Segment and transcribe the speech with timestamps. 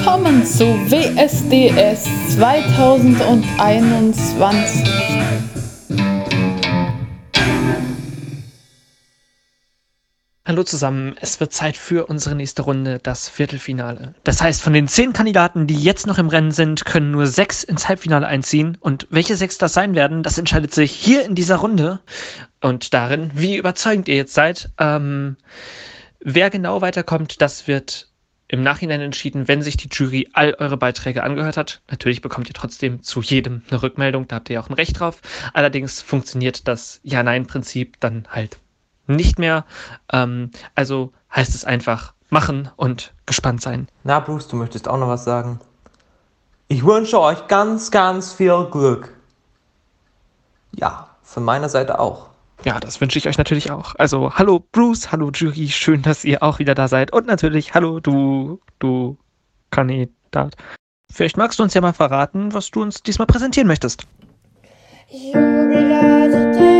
[0.00, 4.90] Willkommen zu WSDS 2021.
[10.46, 14.14] Hallo zusammen, es wird Zeit für unsere nächste Runde, das Viertelfinale.
[14.24, 17.62] Das heißt, von den zehn Kandidaten, die jetzt noch im Rennen sind, können nur sechs
[17.62, 18.78] ins Halbfinale einziehen.
[18.80, 22.00] Und welche sechs das sein werden, das entscheidet sich hier in dieser Runde
[22.62, 24.70] und darin, wie überzeugend ihr jetzt seid.
[24.78, 25.36] Ähm,
[26.20, 28.09] wer genau weiterkommt, das wird
[28.50, 31.82] im Nachhinein entschieden, wenn sich die Jury all eure Beiträge angehört hat.
[31.88, 35.20] Natürlich bekommt ihr trotzdem zu jedem eine Rückmeldung, da habt ihr auch ein Recht drauf.
[35.54, 38.58] Allerdings funktioniert das Ja-Nein-Prinzip dann halt
[39.06, 39.64] nicht mehr.
[40.12, 43.88] Ähm, also heißt es einfach machen und gespannt sein.
[44.02, 45.60] Na, Bruce, du möchtest auch noch was sagen?
[46.66, 49.14] Ich wünsche euch ganz, ganz viel Glück.
[50.72, 52.29] Ja, von meiner Seite auch.
[52.64, 53.94] Ja, das wünsche ich euch natürlich auch.
[53.96, 57.12] Also, hallo Bruce, hallo Jury, schön, dass ihr auch wieder da seid.
[57.12, 59.16] Und natürlich, hallo du, du
[59.70, 60.56] Kandidat.
[61.10, 64.06] Vielleicht magst du uns ja mal verraten, was du uns diesmal präsentieren möchtest.
[65.08, 66.79] Jubilate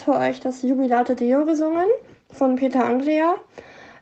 [0.00, 1.86] jetzt für euch das Jubilate Deo gesungen
[2.32, 3.34] von Peter Anglia.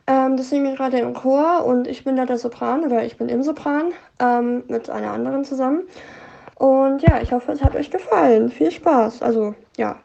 [0.07, 3.17] Ähm, das singen wir gerade im Chor und ich bin da der Sopran oder ich
[3.17, 5.83] bin im Sopran ähm, mit einer anderen zusammen.
[6.55, 8.49] Und ja, ich hoffe, es hat euch gefallen.
[8.49, 9.21] Viel Spaß.
[9.21, 9.99] Also, ja.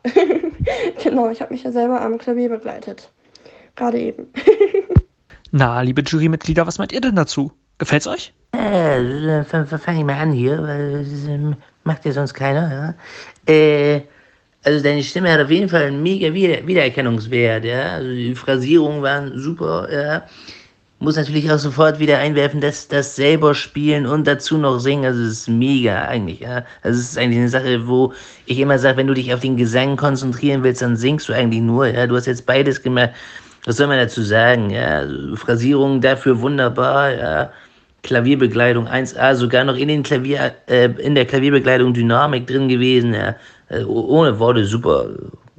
[1.02, 3.10] genau, ich habe mich ja selber am Klavier begleitet.
[3.76, 4.32] Gerade eben.
[5.50, 7.52] Na, liebe Jurymitglieder, was meint ihr denn dazu?
[7.78, 8.32] Gefällt's euch?
[8.52, 12.94] Äh, fange ich mal an hier, weil das ähm, macht ja sonst keiner,
[13.48, 13.52] ja.
[13.52, 14.02] Äh,
[14.64, 17.94] also deine Stimme hat auf jeden Fall einen mega Wieder Wiedererkennungswert, ja.
[17.94, 20.22] Also die Phrasierungen waren super, ja.
[21.00, 25.22] Muss natürlich auch sofort wieder einwerfen, dass das selber spielen und dazu noch singen, also
[25.22, 26.64] es ist mega eigentlich, ja.
[26.82, 28.14] Also es ist eigentlich eine Sache, wo
[28.46, 31.62] ich immer sage, wenn du dich auf den Gesang konzentrieren willst, dann singst du eigentlich
[31.62, 32.06] nur, ja.
[32.06, 33.10] Du hast jetzt beides gemacht.
[33.66, 35.00] Was soll man dazu sagen, ja.
[35.00, 37.52] Also Phrasierungen dafür wunderbar, ja.
[38.02, 43.14] Klavierbegleitung 1A, sogar noch in, den Klavier, äh, in der Klavierbegleitung Dynamik drin gewesen.
[43.14, 43.34] Ja.
[43.74, 45.06] Äh, ohne Worte super,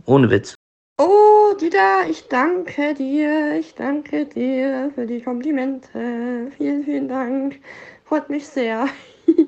[0.06, 0.56] ohne Witz.
[0.98, 3.60] Oh, Dieter, ich danke dir.
[3.60, 6.50] Ich danke dir für die Komplimente.
[6.56, 7.60] Vielen, vielen Dank.
[8.06, 8.88] Freut mich sehr.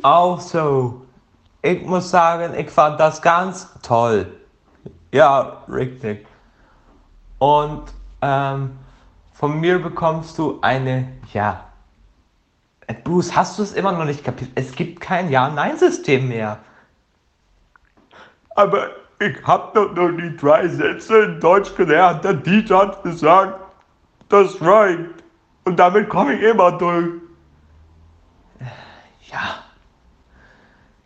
[0.02, 1.02] Auch so.
[1.62, 4.28] Ich muss sagen, ich fand das ganz toll.
[5.14, 6.28] Ja, richtig.
[7.40, 7.84] Und
[8.22, 8.72] ähm,
[9.34, 11.64] von mir bekommst du eine, ja.
[13.04, 14.52] Bruce, hast du es immer noch nicht kapiert?
[14.56, 16.60] Es gibt kein Ja-Nein-System mehr.
[18.58, 18.90] Aber
[19.20, 22.24] ich hab doch noch die drei Sätze in Deutsch gelernt.
[22.24, 23.60] Der Dieter hat gesagt,
[24.30, 25.24] das reicht.
[25.66, 27.10] Und damit komme ich immer durch.
[29.32, 29.64] Ja.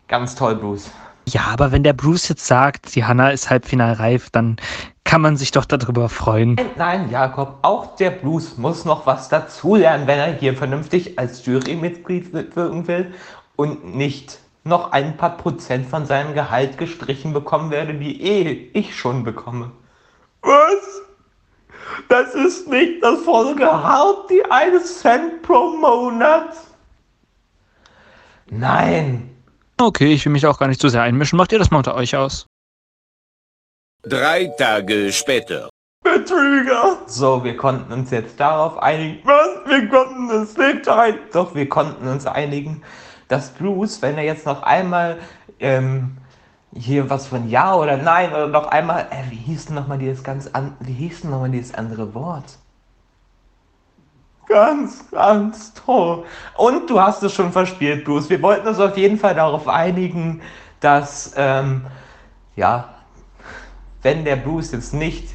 [0.08, 0.90] Ganz toll, Bruce.
[1.28, 4.56] Ja, aber wenn der Bruce jetzt sagt, die Hannah ist halbfinalreif, dann
[5.04, 6.54] kann man sich doch darüber freuen.
[6.54, 11.44] Nein, nein, Jakob, auch der Bruce muss noch was dazulernen, wenn er hier vernünftig als
[11.44, 13.12] Jurymitglied wirken will
[13.56, 18.96] und nicht noch ein paar Prozent von seinem Gehalt gestrichen bekommen werde, die eh ich
[18.96, 19.72] schon bekomme.
[20.42, 21.02] Was?
[22.08, 26.54] Das ist nicht das volle Gehalt, die eines Cent pro Monat?
[28.50, 29.34] Nein.
[29.80, 31.36] Okay, ich will mich auch gar nicht zu sehr einmischen.
[31.36, 32.46] Macht ihr das mal unter euch aus?
[34.02, 35.68] Drei Tage später.
[36.02, 36.98] Betrüger!
[37.06, 39.20] So, wir konnten uns jetzt darauf einigen.
[39.24, 39.48] Was?
[39.66, 41.24] Wir konnten uns nicht einigen.
[41.32, 42.82] Doch, wir konnten uns einigen,
[43.32, 45.18] dass Bruce, wenn er jetzt noch einmal
[45.58, 46.18] ähm,
[46.74, 50.22] hier was von Ja oder Nein oder noch einmal, äh, wie hieß denn nochmal dieses
[50.22, 52.44] ganz an, wie hieß denn nochmal dieses andere Wort?
[54.46, 56.26] Ganz, ganz toll.
[56.58, 58.28] Und du hast es schon verspielt, Bruce.
[58.28, 60.42] Wir wollten uns auf jeden Fall darauf einigen,
[60.80, 61.86] dass, ähm,
[62.54, 62.90] ja,
[64.02, 65.30] wenn der Bruce jetzt nicht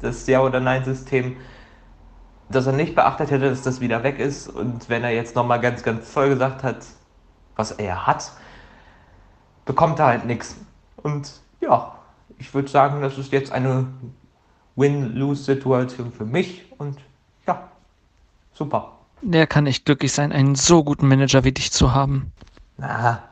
[0.00, 1.36] das Ja- oder Nein-System,
[2.50, 5.60] dass er nicht beachtet hätte, dass das wieder weg ist und wenn er jetzt nochmal
[5.60, 6.76] ganz, ganz voll gesagt hat,
[7.56, 8.32] was er hat,
[9.64, 10.56] bekommt er halt nichts.
[10.96, 11.96] Und ja,
[12.38, 13.86] ich würde sagen, das ist jetzt eine
[14.76, 16.98] Win-Lose-Situation für mich und
[17.46, 17.68] ja,
[18.54, 18.92] super.
[19.22, 22.32] Der kann echt glücklich sein, einen so guten Manager wie dich zu haben.
[22.78, 23.22] Na,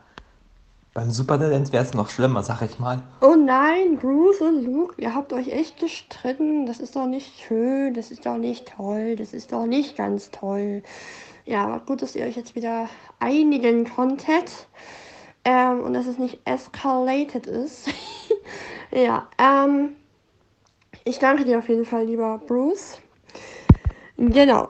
[0.93, 3.01] beim Supertalent wäre es noch schlimmer, sag ich mal.
[3.21, 6.67] Oh nein, Bruce und Luke, ihr habt euch echt gestritten.
[6.67, 10.31] Das ist doch nicht schön, das ist doch nicht toll, das ist doch nicht ganz
[10.33, 10.83] toll.
[11.51, 12.89] Ja, gut, dass ihr euch jetzt wieder
[13.19, 14.69] einigen konntet.
[15.45, 17.89] Ähm, und dass es nicht escalated ist.
[18.93, 19.97] ja, ähm,
[21.05, 23.01] ich danke dir auf jeden Fall, lieber Bruce.
[24.17, 24.69] Genau.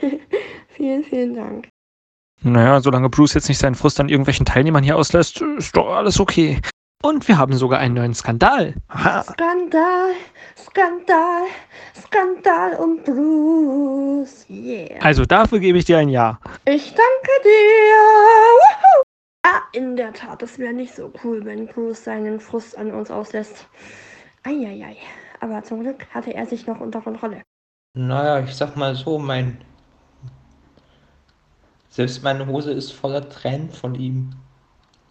[0.70, 1.68] vielen, vielen Dank.
[2.42, 6.18] Naja, solange Bruce jetzt nicht seinen Frust an irgendwelchen Teilnehmern hier auslässt, ist doch alles
[6.18, 6.60] okay.
[7.06, 8.74] Und wir haben sogar einen neuen Skandal.
[8.88, 9.22] Aha.
[9.22, 10.10] Skandal,
[10.58, 11.44] Skandal,
[11.94, 14.44] Skandal um Bruce.
[14.50, 15.00] Yeah.
[15.02, 16.40] Also dafür gebe ich dir ein Ja.
[16.64, 17.94] Ich danke dir.
[18.58, 19.02] Woohoo.
[19.44, 23.08] Ah, in der Tat, das wäre nicht so cool, wenn Bruce seinen Frust an uns
[23.08, 23.68] auslässt.
[24.42, 24.96] Eieiei.
[25.38, 27.42] Aber zum Glück hatte er sich noch unter Kontrolle.
[27.94, 29.58] Naja, ich sag mal so, mein.
[31.88, 34.34] Selbst meine Hose ist voller Tränen von ihm.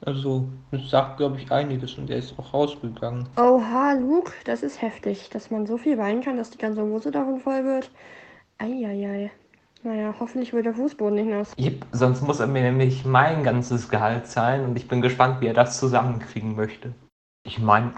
[0.05, 3.27] Also, das sagt, glaube ich, einiges und er ist auch rausgegangen.
[3.37, 7.09] Oha, Luke, das ist heftig, dass man so viel weinen kann, dass die ganze Hose
[7.09, 7.89] davon voll wird.
[8.59, 9.31] Eieiei.
[9.81, 11.53] Naja, hoffentlich wird der Fußboden nicht nass.
[11.57, 15.47] Jep, sonst muss er mir nämlich mein ganzes Gehalt zahlen und ich bin gespannt, wie
[15.47, 16.93] er das zusammenkriegen möchte.
[17.43, 17.93] Ich meine,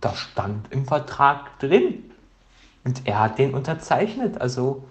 [0.00, 2.10] das stand im Vertrag drin.
[2.84, 4.84] Und er hat den unterzeichnet, also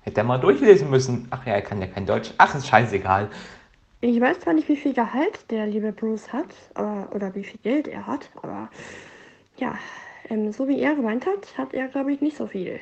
[0.00, 1.28] hätte er mal durchlesen müssen.
[1.30, 2.32] Ach ja, er kann ja kein Deutsch.
[2.38, 3.28] Ach, ist scheißegal.
[4.06, 7.58] Ich weiß zwar nicht, wie viel Gehalt der liebe Bruce hat, aber, oder wie viel
[7.62, 8.68] Geld er hat, aber
[9.56, 9.78] ja,
[10.28, 12.80] ähm, so wie er gemeint hat, hat er, glaube ich, nicht so viel.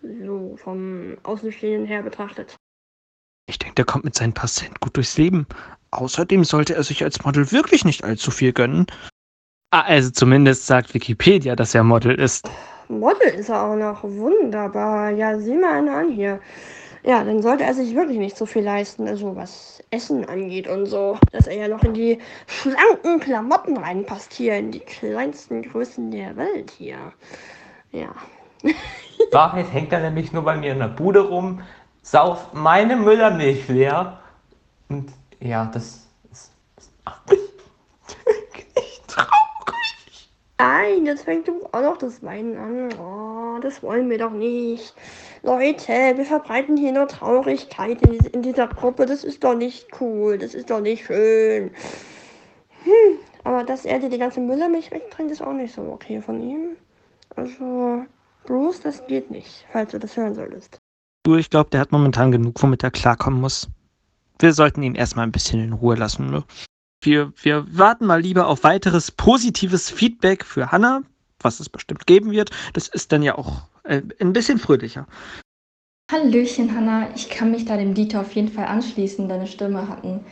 [0.00, 2.54] So vom Außenstehenden her betrachtet.
[3.48, 5.48] Ich denke, der kommt mit seinen paar Cent gut durchs Leben.
[5.90, 8.86] Außerdem sollte er sich als Model wirklich nicht allzu viel gönnen.
[9.72, 12.48] Ah, also zumindest sagt Wikipedia, dass er Model ist.
[12.88, 14.04] Model ist er auch noch.
[14.04, 15.10] Wunderbar.
[15.10, 16.38] Ja, sieh mal einen an hier.
[17.06, 20.86] Ja, dann sollte er sich wirklich nicht so viel leisten, also was Essen angeht und
[20.86, 21.18] so.
[21.32, 26.34] Dass er ja noch in die schlanken Klamotten reinpasst hier, in die kleinsten Größen der
[26.36, 26.96] Welt hier.
[27.92, 28.08] Ja.
[29.32, 31.60] Wahrheit hängt er nämlich nur bei mir in der Bude rum,
[32.00, 34.20] sauft meine Müllermilch leer.
[34.88, 37.40] Und ja, das ist, das macht mich
[38.76, 40.30] echt traurig.
[40.58, 42.98] Nein, jetzt fängt du auch noch das Weinen an.
[42.98, 44.94] Oh, das wollen wir doch nicht.
[45.44, 49.04] Leute, wir verbreiten hier nur Traurigkeit in, in dieser Gruppe.
[49.04, 50.38] Das ist doch nicht cool.
[50.38, 51.70] Das ist doch nicht schön.
[52.84, 56.40] Hm, aber dass er dir die ganze Müllermilch wegtrinkt, ist auch nicht so okay von
[56.40, 56.76] ihm.
[57.36, 58.06] Also,
[58.46, 60.78] Bruce, das geht nicht, falls du das hören solltest.
[61.24, 63.68] Du, ich glaube, der hat momentan genug, womit er klarkommen muss.
[64.38, 66.30] Wir sollten ihn erstmal ein bisschen in Ruhe lassen.
[66.30, 66.44] Ne?
[67.02, 71.02] Wir, wir warten mal lieber auf weiteres positives Feedback für Hannah,
[71.44, 72.50] was es bestimmt geben wird.
[72.72, 75.06] Das ist dann ja auch äh, ein bisschen fröhlicher.
[76.10, 77.08] Hallöchen, Hanna.
[77.14, 79.28] Ich kann mich da dem Dieter auf jeden Fall anschließen.
[79.28, 80.24] Deine Stimme hat einen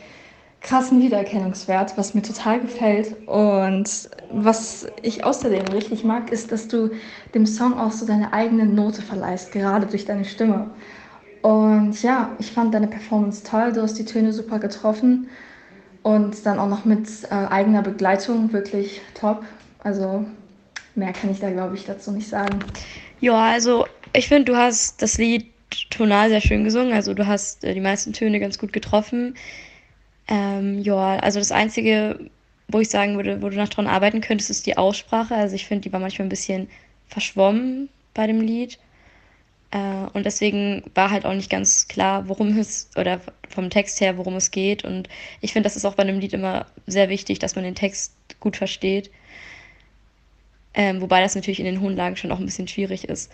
[0.61, 3.27] krassen Wiedererkennungswert, was mir total gefällt.
[3.27, 6.91] Und was ich außerdem richtig mag, ist, dass du
[7.33, 10.69] dem Song auch so deine eigene Note verleihst, gerade durch deine Stimme.
[11.41, 13.73] Und ja, ich fand deine Performance toll.
[13.73, 15.27] Du hast die Töne super getroffen.
[16.01, 19.43] Und dann auch noch mit äh, eigener Begleitung wirklich top.
[19.79, 20.25] Also
[20.95, 22.59] mehr kann ich da, glaube ich, dazu nicht sagen.
[23.19, 25.53] Ja, also ich finde, du hast das Lied
[25.89, 26.93] tonal sehr schön gesungen.
[26.93, 29.35] Also du hast äh, die meisten Töne ganz gut getroffen.
[30.27, 32.29] Ähm, ja, also das Einzige,
[32.67, 35.35] wo ich sagen würde, wo du noch dran arbeiten könntest, ist die Aussprache.
[35.35, 36.69] Also ich finde, die war manchmal ein bisschen
[37.07, 38.77] verschwommen bei dem Lied.
[39.71, 43.19] Äh, und deswegen war halt auch nicht ganz klar, worum es, oder
[43.49, 44.83] vom Text her, worum es geht.
[44.83, 45.09] Und
[45.41, 48.13] ich finde, das ist auch bei einem Lied immer sehr wichtig, dass man den Text
[48.39, 49.11] gut versteht.
[50.73, 53.31] Ähm, wobei das natürlich in den hohen Lagen schon auch ein bisschen schwierig ist.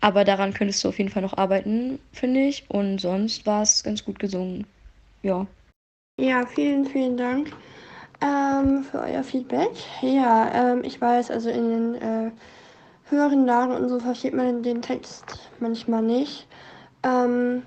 [0.00, 2.64] Aber daran könntest du auf jeden Fall noch arbeiten, finde ich.
[2.68, 4.66] Und sonst war es ganz gut gesungen.
[5.22, 5.46] Ja.
[6.18, 7.52] Ja, vielen, vielen Dank
[8.22, 9.70] ähm, für euer Feedback.
[10.02, 12.30] Ja, ähm, ich weiß, also in den äh,
[13.08, 16.46] höheren Lagen und so versteht man den Text manchmal nicht.
[17.02, 17.62] Ähm,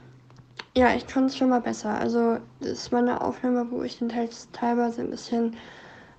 [0.75, 1.99] ja, ich kann es schon mal besser.
[1.99, 5.55] Also, das ist meine Aufnahme, wo ich den Text teilweise ein bisschen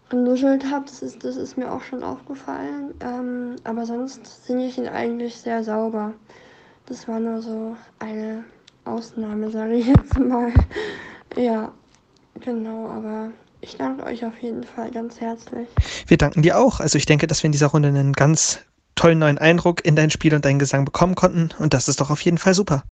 [0.09, 0.85] genuschelt habe.
[0.87, 2.95] Das ist, das ist mir auch schon aufgefallen.
[3.01, 6.15] Ähm, aber sonst singe ich ihn eigentlich sehr sauber.
[6.87, 8.45] Das war nur so eine
[8.85, 10.53] Ausnahme, sage ich jetzt mal.
[11.37, 11.73] ja,
[12.41, 13.31] genau, aber
[13.61, 15.69] ich danke euch auf jeden Fall ganz herzlich.
[16.07, 16.81] Wir danken dir auch.
[16.81, 18.61] Also ich denke, dass wir in dieser Runde einen ganz
[18.95, 22.11] tollen neuen Eindruck in dein Spiel und deinen Gesang bekommen konnten und das ist doch
[22.11, 22.85] auf jeden Fall super.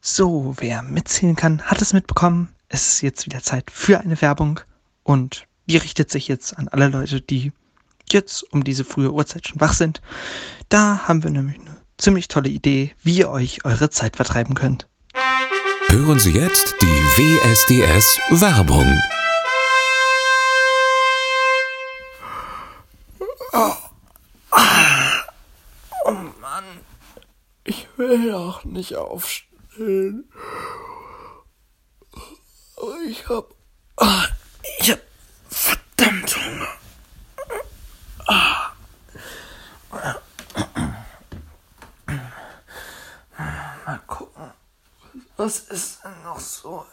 [0.00, 2.54] So, wer mitzählen kann, hat es mitbekommen.
[2.68, 4.60] Es ist jetzt wieder Zeit für eine Werbung
[5.04, 7.52] und die richtet sich jetzt an alle Leute, die
[8.10, 10.02] jetzt um diese frühe Uhrzeit schon wach sind.
[10.68, 14.88] Da haben wir nämlich eine ziemlich tolle Idee, wie ihr euch eure Zeit vertreiben könnt.
[15.88, 19.00] Hören Sie jetzt die WSDS Werbung.
[23.52, 23.72] Oh.
[26.06, 26.64] oh Mann,
[27.62, 30.28] ich will auch nicht aufstehen.
[33.08, 33.54] Ich hab.
[36.34, 36.68] Verdammt Hunger.
[43.86, 44.52] Mal gucken.
[45.36, 46.86] Was ist denn noch so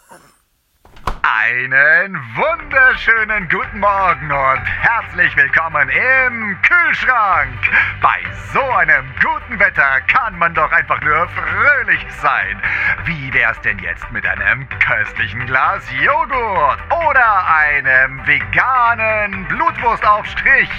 [1.34, 7.58] Einen wunderschönen guten Morgen und herzlich willkommen im Kühlschrank.
[8.02, 8.20] Bei
[8.52, 12.62] so einem guten Wetter kann man doch einfach nur fröhlich sein.
[13.06, 20.70] Wie wär's denn jetzt mit einem köstlichen Glas Joghurt oder einem veganen Blutwurstaufstrich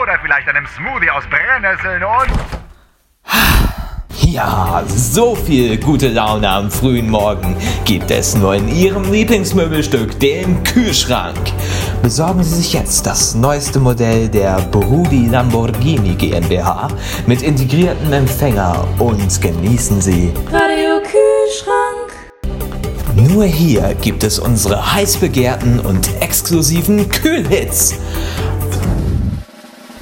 [0.00, 2.32] oder vielleicht einem Smoothie aus Brennnesseln und
[4.32, 7.56] Ja, so viel gute Laune am frühen Morgen
[7.86, 11.38] gibt es nur in Ihrem Lieblingsmöbelstück, dem Kühlschrank.
[12.02, 16.88] Besorgen Sie sich jetzt das neueste Modell der Brudi Lamborghini GmbH
[17.26, 20.30] mit integriertem Empfänger und genießen Sie.
[20.52, 22.12] Radio Kühlschrank.
[23.30, 27.94] Nur hier gibt es unsere heiß begehrten und exklusiven Kühlhits.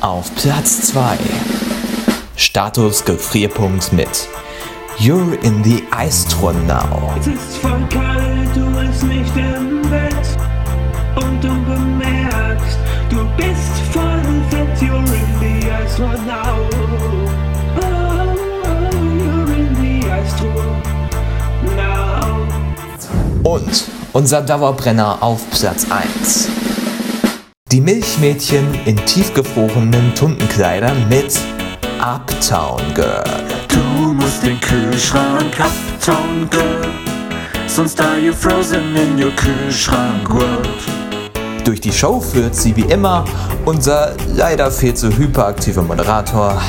[0.00, 1.16] Auf Platz 2
[2.37, 4.28] Status Gefrierpunkt mit
[4.99, 7.14] You're in the Ice Throne now.
[7.19, 10.14] Es ist voll kalt, du bist nicht im Bett
[11.16, 12.78] und unbemerkt,
[13.09, 16.69] du bist voll fett, you're in the Throne now.
[17.76, 18.35] Oh, oh,
[19.16, 20.00] you're in the
[20.38, 20.83] Throne
[21.75, 23.50] now.
[23.50, 26.50] Und unser Dauerbrenner auf Platz 1.
[27.73, 31.38] Die Milchmädchen in tiefgefrorenen Tuntenkleidern mit
[32.06, 33.25] Uptown Girl.
[33.66, 36.88] Du musst den Kühlschrank Uptown Girl,
[37.66, 40.68] sonst are you frozen in your Kühlschrank World.
[41.64, 43.25] Durch die Show führt sie wie immer
[43.64, 46.62] unser leider viel zu hyperaktiver Moderator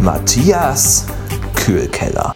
[0.00, 1.06] Matthias
[1.54, 2.34] Kühlkeller.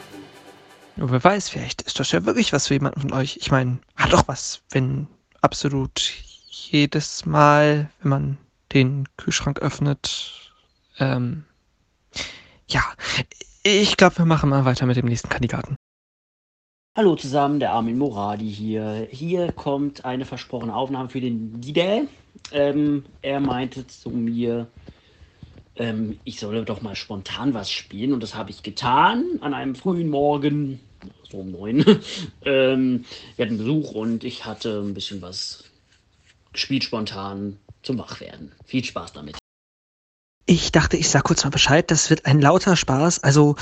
[0.97, 3.39] Nur wer weiß, vielleicht ist das ja wirklich was für jemanden von euch.
[3.41, 5.07] Ich meine, hat doch was, wenn
[5.41, 6.13] absolut
[6.51, 8.39] jedes Mal, wenn man
[8.75, 10.53] den Kühlschrank öffnet,
[10.99, 11.45] ähm,
[12.73, 12.83] ja,
[13.63, 15.77] ich glaube, wir machen mal weiter mit dem nächsten Kandidaten.
[16.97, 19.07] Hallo zusammen, der Armin Moradi hier.
[19.11, 22.09] Hier kommt eine versprochene Aufnahme für den Didel.
[22.53, 24.67] Ähm, er meinte zu mir,
[25.77, 29.75] ähm, ich solle doch mal spontan was spielen und das habe ich getan an einem
[29.75, 30.81] frühen Morgen,
[31.31, 31.85] so um neun.
[32.45, 33.05] ähm,
[33.37, 35.65] wir hatten Besuch und ich hatte ein bisschen was
[36.53, 38.53] gespielt spontan zum Wachwerden.
[38.67, 39.40] Viel Spaß damit.
[40.53, 43.55] Ich dachte, ich sag kurz mal Bescheid, das wird ein lauter Spaß, also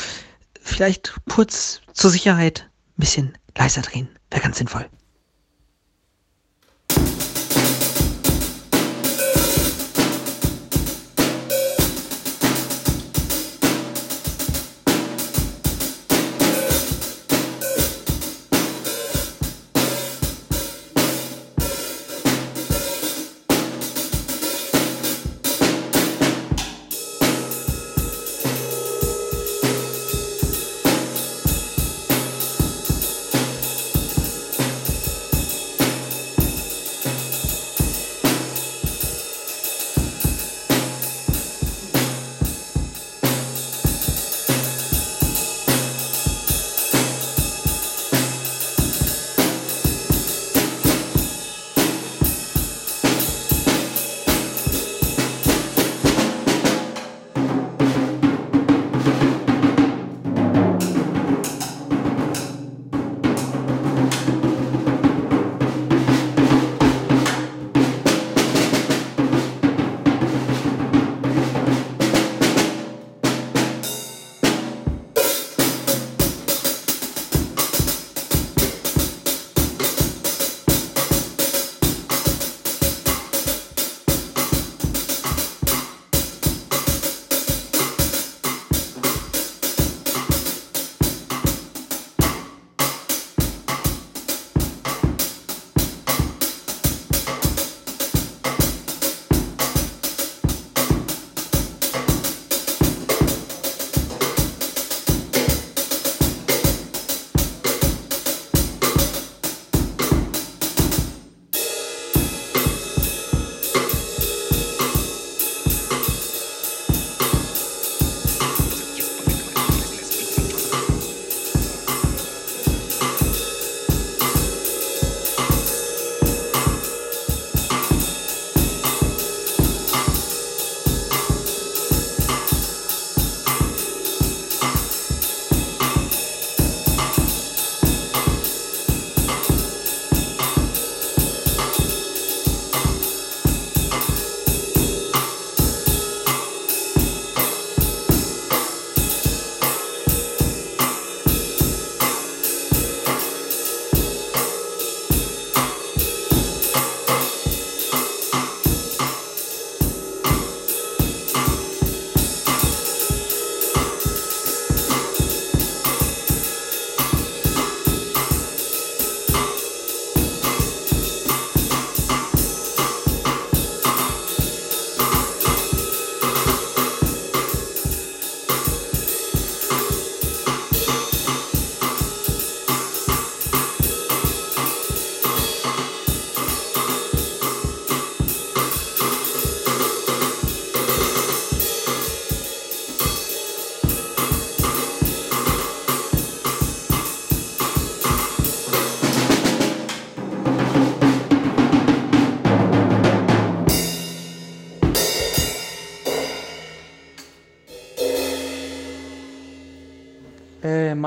[0.59, 4.09] vielleicht kurz zur Sicherheit ein bisschen leiser drehen.
[4.31, 4.89] Wäre ganz sinnvoll.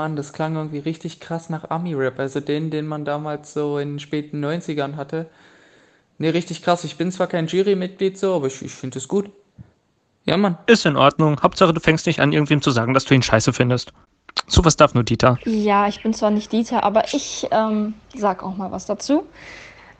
[0.02, 2.18] Mann, das klang irgendwie richtig krass nach Ami-Rap.
[2.18, 5.26] Also den, den man damals so in den späten 90ern hatte.
[6.18, 6.82] Nee, richtig krass.
[6.82, 9.30] Ich bin zwar kein Jurymitglied so, aber ich, ich finde es gut.
[10.24, 10.58] Ja, Mann.
[10.66, 11.40] Ist in Ordnung.
[11.40, 13.92] Hauptsache, du fängst nicht an, irgendwem zu sagen, dass du ihn scheiße findest.
[14.48, 15.38] Sowas darf nur Dieter.
[15.44, 19.24] Ja, ich bin zwar nicht Dieter, aber ich ähm, sag auch mal was dazu.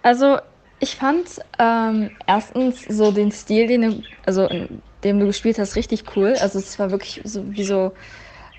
[0.03, 0.39] Also,
[0.81, 1.29] ich fand
[1.61, 6.35] ähm, erstens so den Stil, den du, also in dem du gespielt hast, richtig cool.
[6.41, 7.93] Also es war wirklich so wie so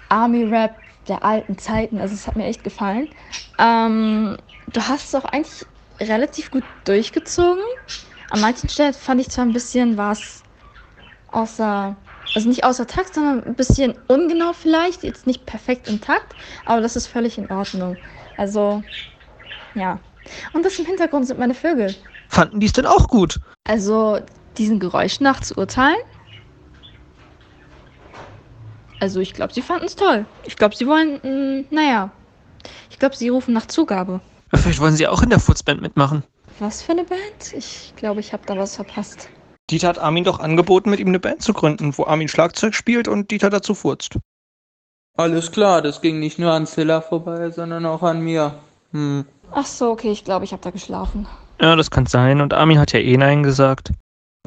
[0.07, 1.99] Army-Rap der alten Zeiten.
[1.99, 3.09] Also es hat mir echt gefallen.
[3.57, 4.37] Ähm,
[4.67, 5.65] du hast es auch eigentlich
[5.99, 7.63] relativ gut durchgezogen.
[8.29, 10.43] An manchen Stellen fand ich zwar ein bisschen was
[11.27, 11.95] außer,
[12.33, 15.03] also nicht außer Takt, sondern ein bisschen ungenau vielleicht.
[15.03, 16.35] Jetzt nicht perfekt im Takt,
[16.65, 17.97] aber das ist völlig in Ordnung.
[18.37, 18.83] Also,
[19.73, 19.99] ja.
[20.53, 21.93] Und das im Hintergrund sind meine Vögel.
[22.27, 23.39] Fanden die es denn auch gut?
[23.65, 24.19] Also,
[24.57, 25.97] diesen Geräusch nach zu urteilen.
[29.03, 30.25] Also, ich glaube, sie fanden es toll.
[30.45, 32.09] Ich glaube, sie wollen, mh, naja.
[32.89, 34.21] Ich glaube, sie rufen nach Zugabe.
[34.53, 36.23] Vielleicht wollen sie auch in der Furzband mitmachen.
[36.59, 37.51] Was für eine Band?
[37.53, 39.27] Ich glaube, ich habe da was verpasst.
[39.69, 43.09] Dieter hat Armin doch angeboten, mit ihm eine Band zu gründen, wo Armin Schlagzeug spielt
[43.09, 44.19] und Dieter dazu furzt.
[45.17, 48.55] Alles klar, das ging nicht nur an Zilla vorbei, sondern auch an mir.
[48.93, 49.25] Hm.
[49.51, 51.27] Ach so, okay, ich glaube, ich habe da geschlafen.
[51.59, 52.39] Ja, das kann sein.
[52.39, 53.91] Und Armin hat ja eh Nein gesagt.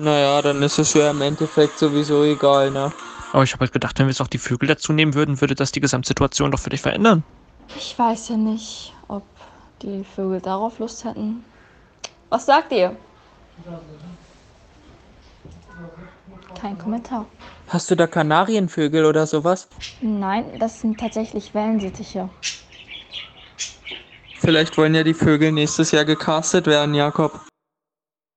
[0.01, 2.91] Naja, dann ist es ja im Endeffekt sowieso egal, ne?
[3.33, 5.55] Aber ich habe halt gedacht, wenn wir jetzt auch die Vögel dazu nehmen würden, würde
[5.55, 7.23] das die Gesamtsituation doch für dich verändern.
[7.77, 9.25] Ich weiß ja nicht, ob
[9.83, 11.45] die Vögel darauf Lust hätten.
[12.29, 12.97] Was sagt ihr?
[16.61, 17.27] Kein Kommentar.
[17.69, 19.69] Hast du da Kanarienvögel oder sowas?
[20.01, 22.29] Nein, das sind tatsächlich Wellensittiche.
[24.39, 27.41] Vielleicht wollen ja die Vögel nächstes Jahr gecastet werden, Jakob.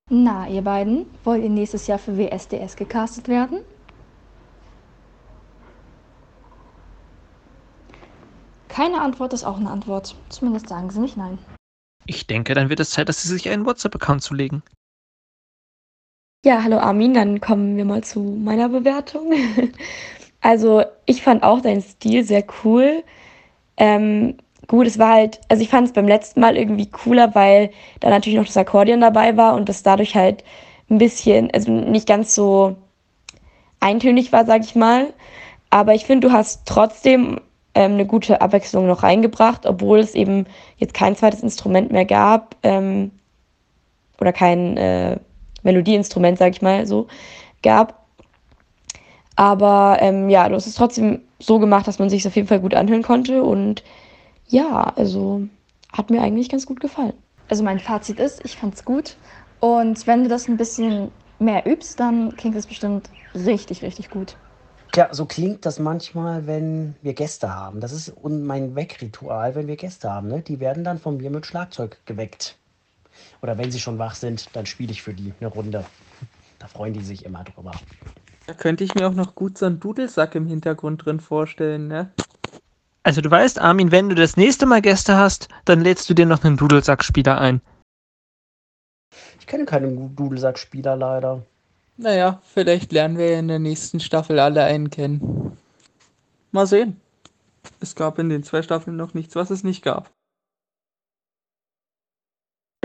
[0.09, 3.59] Na, ihr beiden, wollt ihr nächstes Jahr für WSDS gecastet werden?
[8.79, 10.15] Keine Antwort ist auch eine Antwort.
[10.29, 11.37] Zumindest sagen sie nicht nein.
[12.05, 14.63] Ich denke, dann wird es Zeit, dass sie sich einen WhatsApp-Account zulegen.
[16.45, 19.33] Ja, hallo Armin, dann kommen wir mal zu meiner Bewertung.
[20.41, 23.03] Also, ich fand auch deinen Stil sehr cool.
[23.75, 24.37] Ähm,
[24.67, 28.09] gut, es war halt, also ich fand es beim letzten Mal irgendwie cooler, weil da
[28.09, 30.45] natürlich noch das Akkordeon dabei war und das dadurch halt
[30.89, 32.77] ein bisschen, also nicht ganz so
[33.81, 35.13] eintönig war, sag ich mal.
[35.69, 37.41] Aber ich finde, du hast trotzdem
[37.79, 42.57] ähm, eine gute Abwechslung noch reingebracht, obwohl es eben jetzt kein zweites Instrument mehr gab
[42.61, 43.11] ähm,
[44.19, 45.17] oder kein äh,
[45.63, 47.07] Melodieinstrument, sag ich mal, so
[47.63, 48.05] gab.
[49.37, 52.59] Aber ähm, ja, du hast es trotzdem so gemacht, dass man sich auf jeden Fall
[52.59, 53.81] gut anhören konnte und
[54.49, 55.43] ja, also
[55.93, 57.13] hat mir eigentlich ganz gut gefallen.
[57.47, 59.15] Also mein Fazit ist, ich fand's gut.
[59.61, 64.35] Und wenn du das ein bisschen mehr übst, dann klingt es bestimmt richtig, richtig gut.
[65.11, 67.79] So klingt das manchmal, wenn wir Gäste haben.
[67.79, 70.27] Das ist mein Weckritual, wenn wir Gäste haben.
[70.27, 70.41] Ne?
[70.41, 72.57] Die werden dann von mir mit Schlagzeug geweckt.
[73.41, 75.85] Oder wenn sie schon wach sind, dann spiele ich für die eine Runde.
[76.59, 77.71] Da freuen die sich immer drüber.
[78.47, 82.11] Da könnte ich mir auch noch gut so einen Dudelsack im Hintergrund drin vorstellen, ne?
[83.03, 86.25] Also du weißt, Armin, wenn du das nächste Mal Gäste hast, dann lädst du dir
[86.25, 87.61] noch einen Dudelsackspieler ein.
[89.39, 91.43] Ich kenne keinen Dudelsackspieler leider.
[92.01, 95.57] Naja, vielleicht lernen wir ja in der nächsten Staffel alle einen kennen.
[96.51, 97.01] Mal sehen.
[97.81, 100.09] Es gab in den zwei Staffeln noch nichts, was es nicht gab.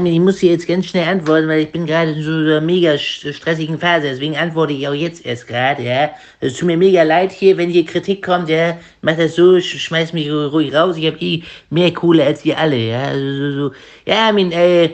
[0.05, 2.95] Ich muss hier jetzt ganz schnell antworten, weil ich bin gerade in so einer mega
[2.95, 4.09] st- stressigen Phase.
[4.09, 6.11] Deswegen antworte ich auch jetzt erst gerade, ja.
[6.41, 8.77] Es tut mir mega leid hier, wenn hier Kritik kommt, ja.
[9.03, 10.97] Mach das so, sch schmeiß mich ru- ruhig raus.
[10.97, 13.05] Ich habe eh mehr Kohle als ihr alle, ja.
[13.05, 13.75] Also, so, so.
[14.05, 14.91] Ja, I mean, äh,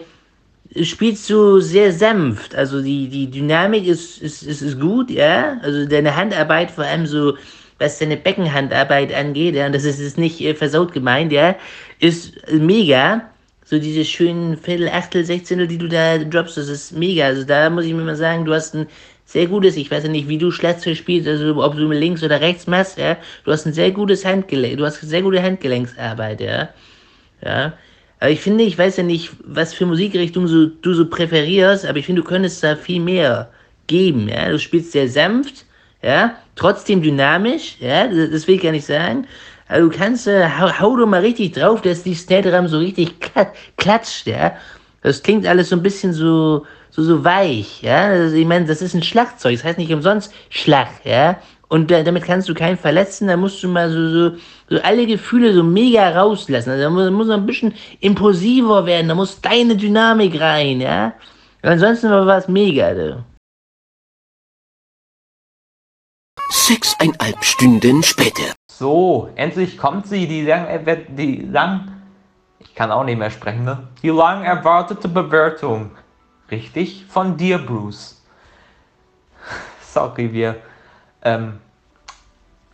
[0.83, 2.55] spielst du sehr sanft.
[2.55, 5.59] Also die, die Dynamik ist, ist, ist, ist gut, ja.
[5.63, 7.37] Also deine Handarbeit, vor allem so,
[7.79, 11.57] was deine Beckenhandarbeit angeht, ja, und das ist, ist nicht äh, versaut gemeint, ja,
[11.99, 13.23] ist mega.
[13.65, 17.27] So diese schönen Viertel, Achtel, Sechzehntel, die du da droppst, das ist mega.
[17.27, 18.87] Also da muss ich mir mal sagen, du hast ein
[19.25, 22.41] sehr gutes, ich weiß ja nicht, wie du Schlagzeug spielst, also ob du links oder
[22.41, 23.17] rechts machst, ja.
[23.45, 26.69] Du hast ein sehr gutes Handgelenk, du hast sehr gute Handgelenksarbeit, ja.
[27.45, 27.73] Ja.
[28.21, 31.99] Aber ich finde, ich weiß ja nicht, was für Musikrichtung so, du so präferierst, aber
[31.99, 33.51] ich finde, du könntest da viel mehr
[33.87, 34.51] geben, ja.
[34.51, 35.65] Du spielst sehr sanft,
[36.03, 39.27] ja, trotzdem dynamisch, ja, das, das will ich gar nicht sagen.
[39.69, 43.15] Aber du kannst, äh, hau, hau doch mal richtig drauf, dass die Snare so richtig
[43.21, 44.53] kla- klatscht, ja.
[45.03, 48.09] Das klingt alles so ein bisschen so, so, so weich, ja.
[48.09, 51.41] Also, ich meine, das ist ein Schlagzeug, das heißt nicht umsonst Schlag, ja.
[51.71, 54.37] Und da, damit kannst du keinen verletzen, da musst du mal so, so,
[54.69, 56.71] so alle Gefühle so mega rauslassen.
[56.71, 61.13] Also da muss, muss ein bisschen impulsiver werden, da muss deine Dynamik rein, ja.
[61.63, 63.25] Ansonsten war es mega, du.
[66.51, 68.53] Sechseinhalb Stunden später.
[68.69, 71.93] so, endlich kommt sie, die lang, erwar- die lang,
[72.59, 73.87] ich kann auch nicht mehr sprechen, ne?
[74.03, 75.93] Die lang erwartete Bewertung.
[76.51, 77.05] Richtig?
[77.09, 78.21] Von dir, Bruce.
[79.81, 80.57] Sorry, wir
[81.23, 81.61] ähm,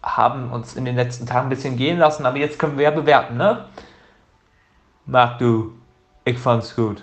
[0.03, 2.91] haben uns in den letzten Tagen ein bisschen gehen lassen, aber jetzt können wir ja
[2.91, 3.65] bewerten, ne?
[5.05, 5.73] Marc, du,
[6.25, 7.03] ich fand's gut.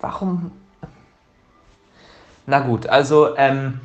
[0.00, 0.52] Warum?
[2.46, 3.80] Na gut, also ähm,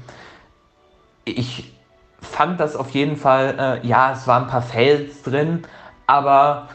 [1.25, 1.73] ich
[2.21, 5.63] fand das auf jeden Fall, äh, ja, es waren ein paar Fails drin,
[6.07, 6.69] aber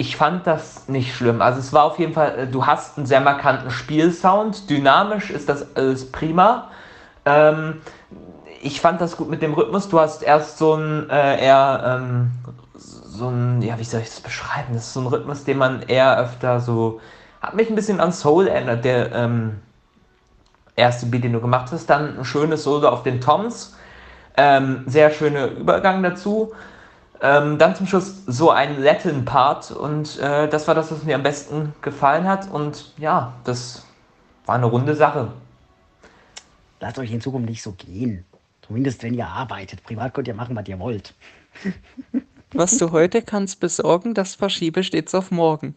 [0.00, 1.42] ich fand das nicht schlimm.
[1.42, 5.50] Also es war auf jeden Fall, äh, du hast einen sehr markanten Spielsound, dynamisch ist
[5.50, 6.68] das alles prima.
[7.26, 7.82] Ähm,
[8.62, 9.90] ich fand das gut mit dem Rhythmus.
[9.90, 12.30] Du hast erst so ein äh, eher ähm,
[12.76, 14.72] so ein, ja, wie soll ich das beschreiben?
[14.72, 16.98] Das ist so ein Rhythmus, den man eher öfter so,
[17.42, 19.60] hat mich ein bisschen an Soul erinnert, der ähm,
[20.76, 21.90] erste Beat, den du gemacht hast.
[21.90, 23.76] Dann ein schönes Solo auf den Toms.
[24.38, 26.54] Ähm, sehr schöner Übergang dazu.
[27.22, 31.22] Ähm, dann zum Schluss so ein Latin-Part und äh, das war das, was mir am
[31.22, 32.50] besten gefallen hat.
[32.50, 33.84] Und ja, das
[34.46, 35.32] war eine runde Sache.
[36.80, 38.24] Lasst euch in Zukunft nicht so gehen.
[38.66, 39.82] Zumindest wenn ihr arbeitet.
[39.82, 41.14] Privat könnt ihr machen, was ihr wollt.
[42.52, 45.76] Was du heute kannst besorgen, das verschiebe stets auf morgen.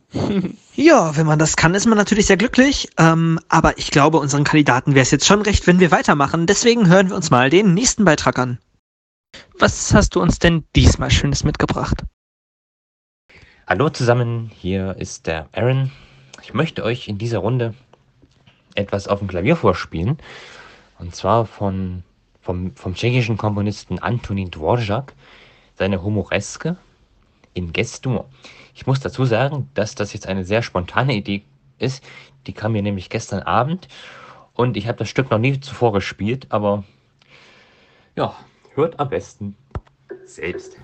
[0.76, 2.90] Ja, wenn man das kann, ist man natürlich sehr glücklich.
[2.98, 6.48] Ähm, aber ich glaube, unseren Kandidaten wäre es jetzt schon recht, wenn wir weitermachen.
[6.48, 8.58] Deswegen hören wir uns mal den nächsten Beitrag an.
[9.64, 12.04] Was hast du uns denn diesmal Schönes mitgebracht?
[13.66, 15.90] Hallo zusammen, hier ist der Aaron.
[16.42, 17.74] Ich möchte euch in dieser Runde
[18.76, 20.18] etwas auf dem Klavier vorspielen.
[21.00, 22.04] Und zwar von,
[22.42, 25.14] vom, vom tschechischen Komponisten Antonín Dvořák,
[25.76, 26.76] seine Humoreske
[27.54, 28.30] in Gestur.
[28.76, 31.42] Ich muss dazu sagen, dass das jetzt eine sehr spontane Idee
[31.80, 32.04] ist.
[32.48, 33.88] Die kam mir nämlich gestern Abend
[34.56, 36.84] und ich habe das Stück noch nie zuvor gespielt, aber
[38.18, 38.36] ja,
[38.76, 39.56] hört am besten
[40.26, 40.78] selbst.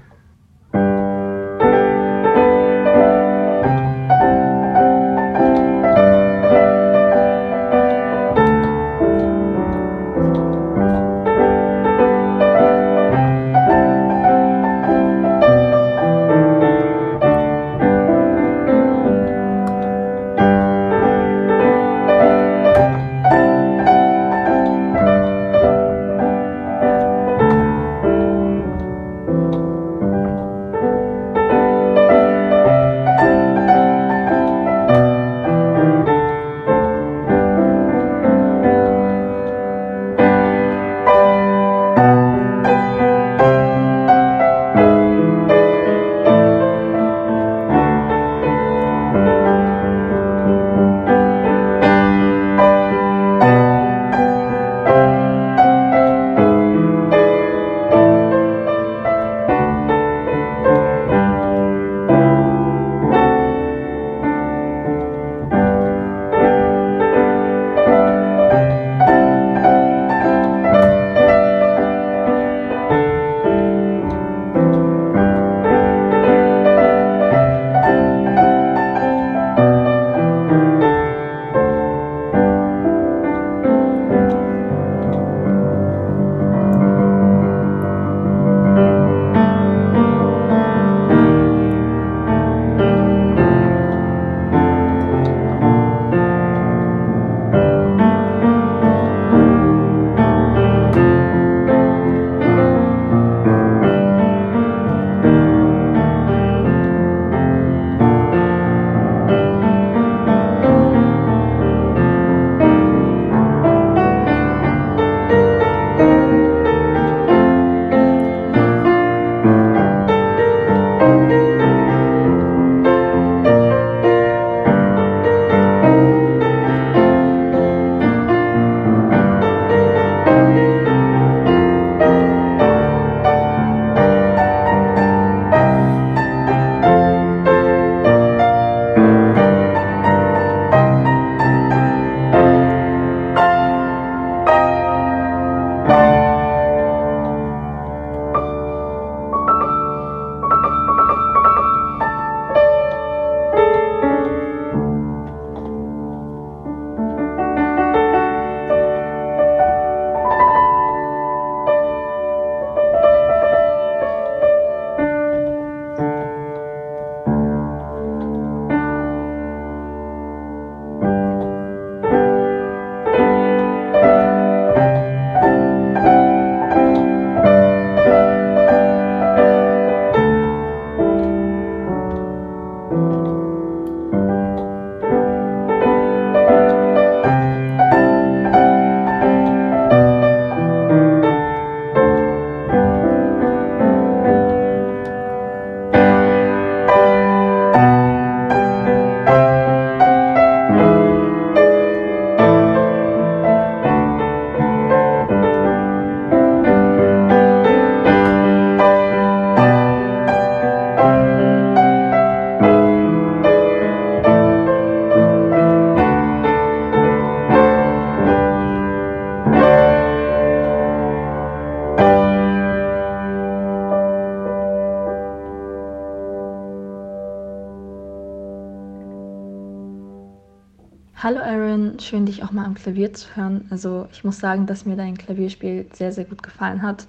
[232.09, 233.67] Schön dich auch mal am Klavier zu hören.
[233.69, 237.05] Also ich muss sagen, dass mir dein Klavierspiel sehr, sehr gut gefallen hat.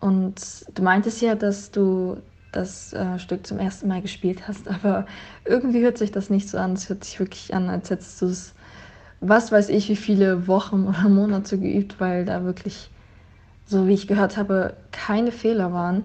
[0.00, 2.16] Und du meintest ja, dass du
[2.50, 5.06] das äh, Stück zum ersten Mal gespielt hast, aber
[5.44, 6.72] irgendwie hört sich das nicht so an.
[6.72, 8.54] Es hört sich wirklich an, als hättest du es,
[9.20, 12.90] was weiß ich, wie viele Wochen oder Monate geübt, weil da wirklich,
[13.64, 16.04] so wie ich gehört habe, keine Fehler waren.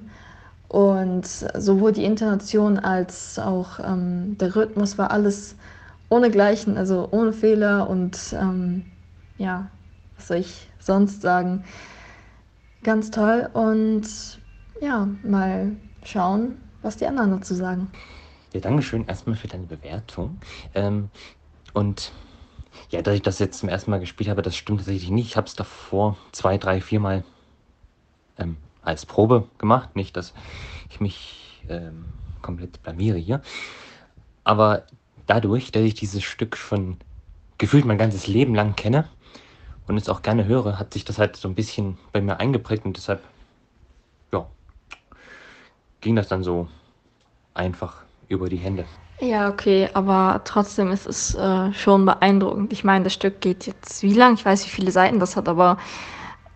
[0.68, 5.56] Und sowohl die Intonation als auch ähm, der Rhythmus war alles
[6.16, 8.86] ohne Gleichen, also ohne Fehler und ähm,
[9.38, 9.70] ja,
[10.16, 11.66] was soll ich sonst sagen?
[12.84, 14.04] Ganz toll und
[14.80, 15.76] ja, mal
[16.06, 17.92] schauen, was die anderen dazu sagen.
[18.54, 20.38] Ja, Dankeschön erstmal für deine Bewertung.
[20.74, 21.10] Ähm,
[21.74, 22.14] und
[22.92, 25.28] ja, dass ich das jetzt zum ersten Mal gespielt habe, das stimmt tatsächlich nicht.
[25.28, 27.26] Ich habe es davor zwei, drei, vier Mal
[28.38, 29.98] ähm, als Probe gemacht.
[29.98, 30.34] Nicht, dass
[30.90, 32.06] ich mich ähm,
[32.42, 33.42] komplett blamiere hier.
[34.46, 34.86] Aber
[35.28, 36.98] dadurch, dass ich dieses Stück schon
[37.58, 39.08] gefühlt mein ganzes Leben lang kenne
[39.88, 42.86] und es auch gerne höre, hat sich das halt so ein bisschen bei mir eingeprägt
[42.86, 43.22] und deshalb,
[44.32, 44.46] ja,
[46.02, 46.68] ging das dann so
[47.54, 48.86] einfach über die Hände.
[49.22, 52.74] Ja, okay, aber trotzdem ist es äh, schon beeindruckend.
[52.74, 54.34] Ich meine, das Stück geht jetzt wie lang?
[54.34, 55.78] Ich weiß, wie viele Seiten das hat, aber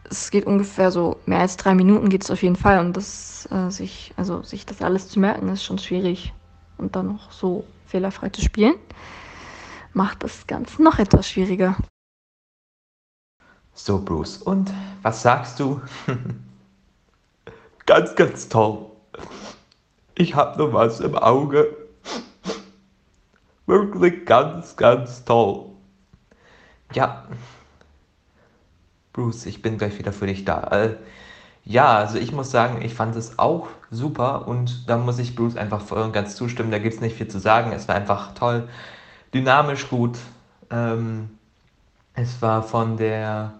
[0.09, 3.47] es geht ungefähr so mehr als drei Minuten geht es auf jeden Fall und das
[3.51, 6.33] äh, sich, also sich das alles zu merken, ist schon schwierig
[6.77, 8.75] und dann noch so fehlerfrei zu spielen,
[9.93, 11.75] macht das Ganze noch etwas schwieriger.
[13.73, 14.71] So, Bruce, und
[15.01, 15.81] was sagst du?
[17.85, 18.91] ganz, ganz toll.
[20.15, 21.75] Ich hab noch was im Auge.
[23.65, 25.69] Wirklich ganz, ganz toll.
[26.93, 27.27] Ja.
[29.13, 30.97] Bruce, ich bin gleich wieder für dich da.
[31.69, 35.55] Ja, also ich muss sagen, ich fand es auch super und da muss ich Bruce
[35.55, 36.71] einfach voll und ganz zustimmen.
[36.71, 37.71] Da gibt es nicht viel zu sagen.
[37.73, 38.67] Es war einfach toll,
[39.35, 40.17] dynamisch gut.
[40.71, 41.29] Ähm,
[42.15, 43.53] es war von der.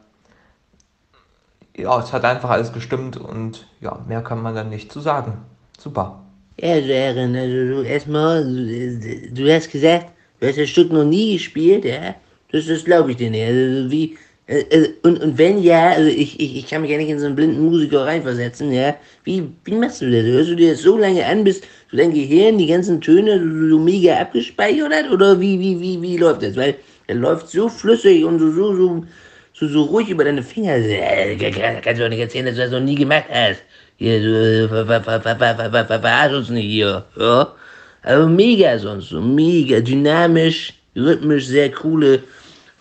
[1.77, 5.45] Ja, es hat einfach alles gestimmt und ja, mehr kann man dann nicht zu sagen.
[5.77, 6.19] Super.
[6.59, 10.07] Ja, also Erin, also du erstmal, du, du hast gesagt,
[10.39, 12.15] du hast das Stück noch nie gespielt, ja?
[12.51, 13.47] Das, das glaube ich dir nicht.
[13.47, 14.17] Also wie,
[14.49, 17.19] äh, äh, und, und wenn ja, also ich, ich, ich kann mich ja nicht in
[17.19, 18.95] so einen blinden Musiker reinversetzen, ja.
[19.23, 20.23] Wie, wie machst du das?
[20.23, 23.69] Hörst du dir das so lange an, bis du dein Gehirn die ganzen Töne so,
[23.69, 25.11] so mega abgespeichert hat?
[25.11, 26.55] Oder wie, wie, wie, wie läuft das?
[26.55, 26.75] Weil
[27.07, 29.05] der läuft so flüssig und so, so, so,
[29.53, 30.77] so, so ruhig über deine Finger.
[30.77, 33.61] Äh, kannst du doch nicht erzählen, dass du das noch nie gemacht hast.
[33.97, 37.53] Hier, so, verarsch uns nicht hier, ja.
[38.01, 42.23] Aber mega sonst, so mega dynamisch, rhythmisch, sehr coole.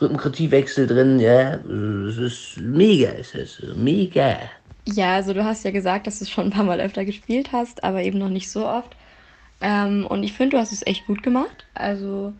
[0.00, 1.54] Rhythmokratiewechsel drin, ja.
[2.08, 4.38] Es ist mega, ist es, mega.
[4.86, 7.52] Ja, also du hast ja gesagt, dass du es schon ein paar Mal öfter gespielt
[7.52, 8.96] hast, aber eben noch nicht so oft.
[9.60, 11.66] Ähm, und ich finde, du hast es echt gut gemacht.
[11.74, 12.32] Also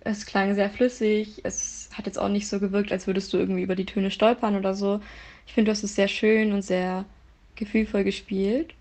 [0.00, 1.40] es klang sehr flüssig.
[1.44, 4.56] Es hat jetzt auch nicht so gewirkt, als würdest du irgendwie über die Töne stolpern
[4.56, 5.00] oder so.
[5.46, 7.04] Ich finde, du hast es sehr schön und sehr
[7.56, 8.74] gefühlvoll gespielt.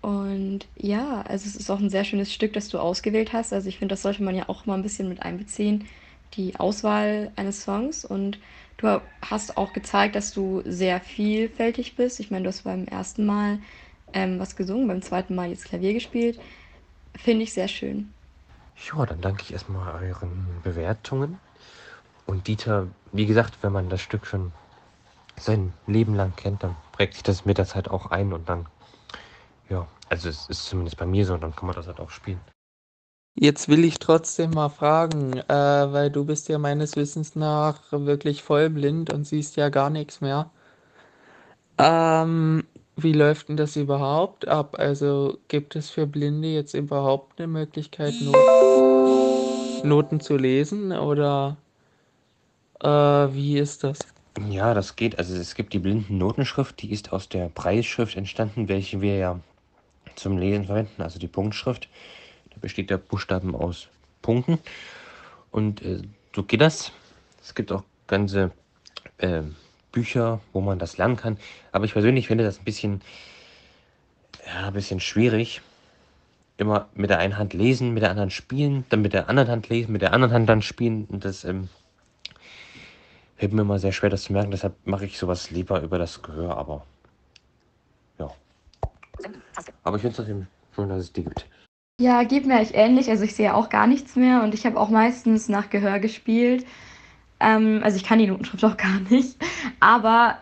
[0.00, 3.52] Und ja, also es ist auch ein sehr schönes Stück, das du ausgewählt hast.
[3.52, 5.86] Also ich finde, das sollte man ja auch mal ein bisschen mit einbeziehen,
[6.34, 8.04] die Auswahl eines Songs.
[8.04, 8.38] Und
[8.76, 12.20] du hast auch gezeigt, dass du sehr vielfältig bist.
[12.20, 13.58] Ich meine, du hast beim ersten Mal
[14.12, 16.40] ähm, was gesungen, beim zweiten Mal jetzt Klavier gespielt.
[17.16, 18.12] Finde ich sehr schön.
[18.86, 21.38] Ja, dann danke ich erstmal euren Bewertungen.
[22.26, 24.52] Und Dieter, wie gesagt, wenn man das Stück schon
[25.36, 28.66] sein Leben lang kennt, dann prägt sich das mit der Zeit auch ein und dann,
[29.68, 32.40] ja, also es ist zumindest bei mir so, dann kann man das halt auch spielen.
[33.40, 38.42] Jetzt will ich trotzdem mal fragen, äh, weil du bist ja meines Wissens nach wirklich
[38.42, 40.50] vollblind und siehst ja gar nichts mehr.
[41.78, 42.64] Ähm,
[42.96, 44.74] wie läuft denn das überhaupt ab?
[44.80, 51.56] Also gibt es für Blinde jetzt überhaupt eine Möglichkeit, Not Noten zu lesen oder
[52.80, 54.00] äh, wie ist das?
[54.50, 55.16] Ja, das geht.
[55.16, 59.38] Also es gibt die Blindennotenschrift, die ist aus der Preisschrift entstanden, welche wir ja
[60.16, 61.88] zum Lesen verwenden, also die Punktschrift.
[62.60, 63.88] Besteht der Buchstaben aus
[64.22, 64.58] Punkten.
[65.50, 66.02] Und äh,
[66.34, 66.92] so geht das.
[67.42, 68.50] Es gibt auch ganze
[69.18, 69.42] äh,
[69.92, 71.38] Bücher, wo man das lernen kann.
[71.72, 73.00] Aber ich persönlich finde das ein bisschen,
[74.46, 75.60] ja, ein bisschen schwierig.
[76.56, 79.68] Immer mit der einen Hand lesen, mit der anderen spielen, dann mit der anderen Hand
[79.68, 81.04] lesen, mit der anderen Hand dann spielen.
[81.04, 81.68] Und das ähm,
[83.36, 84.50] fällt mir immer sehr schwer, das zu merken.
[84.50, 86.56] Deshalb mache ich sowas lieber über das Gehör.
[86.56, 86.84] Aber
[88.18, 88.30] ja.
[89.84, 91.46] Aber ich finde es trotzdem schön, dass es die gibt.
[92.00, 93.10] Ja, geht mir echt ähnlich.
[93.10, 96.64] Also ich sehe auch gar nichts mehr und ich habe auch meistens nach Gehör gespielt.
[97.40, 99.36] Ähm, also ich kann die Notenschrift auch gar nicht.
[99.80, 100.38] Aber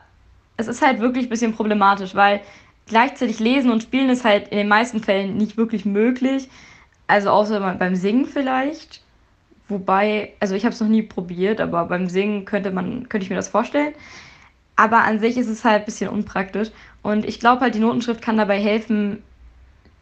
[0.57, 2.43] es ist halt wirklich ein bisschen problematisch, weil
[2.87, 6.49] gleichzeitig lesen und spielen ist halt in den meisten Fällen nicht wirklich möglich.
[7.07, 9.03] Also außer beim Singen vielleicht.
[9.69, 13.31] Wobei, also ich habe es noch nie probiert, aber beim Singen könnte man, könnte ich
[13.31, 13.95] mir das vorstellen.
[14.77, 16.71] Aber an sich ist es halt ein bisschen unpraktisch.
[17.03, 19.23] Und ich glaube halt, die Notenschrift kann dabei helfen,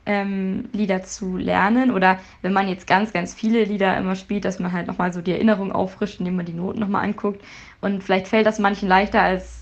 [0.07, 1.90] ähm, Lieder zu lernen.
[1.90, 5.21] Oder wenn man jetzt ganz, ganz viele Lieder immer spielt, dass man halt nochmal so
[5.21, 7.43] die Erinnerung auffrischt, indem man die Noten nochmal anguckt.
[7.81, 9.61] Und vielleicht fällt das manchen leichter, als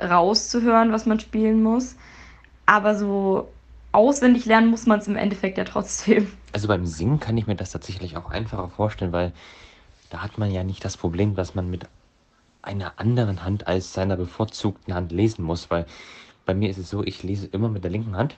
[0.00, 1.96] rauszuhören, was man spielen muss.
[2.66, 3.48] Aber so
[3.92, 6.30] auswendig lernen muss man es im Endeffekt ja trotzdem.
[6.50, 9.32] Also beim Singen kann ich mir das tatsächlich auch einfacher vorstellen, weil
[10.08, 11.84] da hat man ja nicht das Problem, dass man mit
[12.62, 15.84] einer anderen Hand als seiner bevorzugten Hand lesen muss, weil
[16.46, 18.34] bei mir ist es so, ich lese immer mit der linken Hand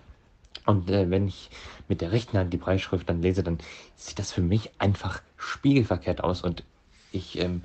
[0.66, 1.50] und äh, wenn ich
[1.88, 3.58] mit der rechten Hand die Breitschrift dann lese, dann
[3.96, 6.64] sieht das für mich einfach spiegelverkehrt aus und
[7.12, 7.62] ich ähm,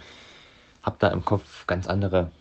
[0.81, 2.31] habe da im Kopf ganz andere,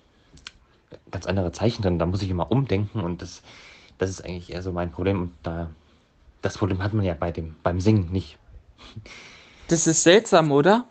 [1.11, 1.98] ganz andere Zeichen drin.
[1.98, 3.42] Da muss ich immer umdenken und das,
[3.98, 5.70] das ist eigentlich eher so mein Problem und da
[6.44, 8.36] das Problem hat man ja bei dem, beim Singen nicht.
[9.68, 10.86] Das ist seltsam, oder?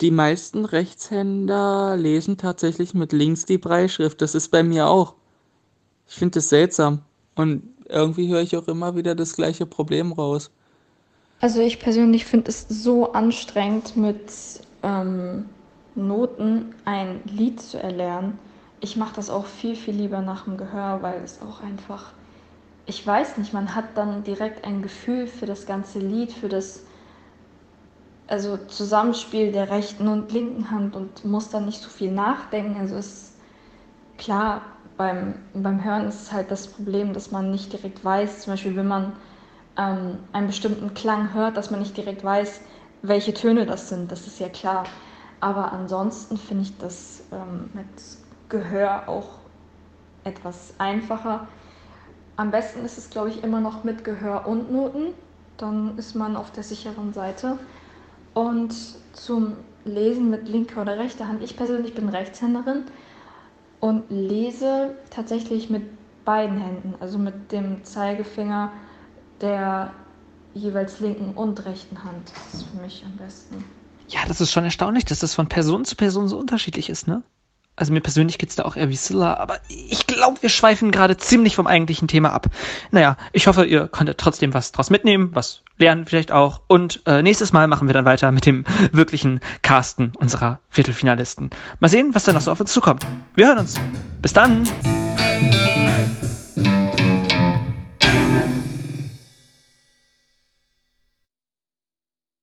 [0.00, 4.22] Die meisten Rechtshänder lesen tatsächlich mit links die Breitschrift.
[4.22, 5.14] Das ist bei mir auch.
[6.06, 7.02] Ich finde das seltsam.
[7.34, 10.50] Und irgendwie höre ich auch immer wieder das gleiche Problem raus.
[11.40, 14.32] Also ich persönlich finde es so anstrengend, mit
[14.82, 15.46] ähm,
[15.94, 18.38] Noten ein Lied zu erlernen.
[18.80, 22.12] Ich mache das auch viel, viel lieber nach dem Gehör, weil es auch einfach,
[22.86, 26.84] ich weiß nicht, man hat dann direkt ein Gefühl für das ganze Lied, für das
[28.26, 32.80] also Zusammenspiel der rechten und linken Hand und muss dann nicht so viel nachdenken.
[32.80, 33.34] Also ist
[34.18, 34.62] klar,
[34.96, 38.76] beim, beim Hören ist es halt das Problem, dass man nicht direkt weiß, zum Beispiel
[38.76, 39.12] wenn man
[39.78, 42.60] ähm, einen bestimmten Klang hört, dass man nicht direkt weiß,
[43.02, 44.12] welche Töne das sind.
[44.12, 44.84] Das ist ja klar.
[45.40, 47.86] Aber ansonsten finde ich das ähm, mit
[48.48, 49.38] Gehör auch
[50.24, 51.48] etwas einfacher.
[52.36, 55.14] Am besten ist es, glaube ich, immer noch mit Gehör und Noten.
[55.56, 57.58] Dann ist man auf der sicheren Seite.
[58.34, 58.74] Und
[59.12, 61.42] zum Lesen mit linker oder rechter Hand.
[61.42, 62.84] Ich persönlich bin Rechtshänderin
[63.82, 65.82] und lese tatsächlich mit
[66.24, 68.72] beiden Händen, also mit dem Zeigefinger
[69.40, 69.92] der
[70.54, 72.30] jeweils linken und rechten Hand.
[72.32, 73.64] Das ist für mich am besten.
[74.06, 77.24] Ja, das ist schon erstaunlich, dass das von Person zu Person so unterschiedlich ist, ne?
[77.74, 81.16] Also mir persönlich geht's da auch eher wie Silla, aber ich glaube, wir schweifen gerade
[81.16, 82.46] ziemlich vom eigentlichen Thema ab.
[82.92, 86.62] Naja, ich hoffe, ihr konntet trotzdem was draus mitnehmen, was lernen vielleicht auch.
[86.68, 91.50] Und äh, nächstes Mal machen wir dann weiter mit dem wirklichen Casten unserer Viertelfinalisten.
[91.80, 93.06] Mal sehen, was da noch so auf uns zukommt.
[93.34, 93.78] Wir hören uns.
[94.22, 94.66] Bis dann.